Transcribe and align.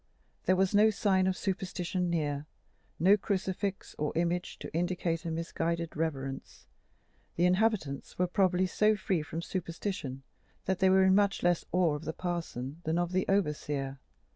There 0.45 0.55
was 0.55 0.73
no 0.73 0.89
sign 0.89 1.27
of 1.27 1.37
superstition 1.37 2.09
near, 2.09 2.47
no 2.97 3.15
crucifix 3.17 3.93
or 3.99 4.11
image 4.17 4.57
to 4.57 4.73
indicate 4.73 5.25
a 5.25 5.29
misguided 5.29 5.95
reverence: 5.95 6.65
the 7.35 7.45
inhabitants 7.45 8.17
were 8.17 8.25
probably 8.25 8.65
so 8.65 8.95
free 8.95 9.21
from 9.21 9.43
superstition 9.43 10.23
that 10.65 10.79
they 10.79 10.89
were 10.89 11.03
in 11.03 11.13
much 11.13 11.43
less 11.43 11.65
awe 11.71 11.93
of 11.93 12.05
the 12.05 12.13
parson 12.13 12.81
than 12.83 12.97
of 12.97 13.11
the 13.11 13.27
overseer. 13.29 13.99